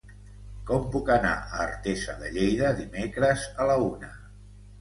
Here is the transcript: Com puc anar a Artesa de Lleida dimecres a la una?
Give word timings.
Com 0.69 0.87
puc 0.95 1.11
anar 1.15 1.33
a 1.41 1.59
Artesa 1.65 2.17
de 2.23 2.31
Lleida 2.39 2.73
dimecres 2.81 3.45
a 3.59 3.69
la 3.73 3.77
una? 3.93 4.11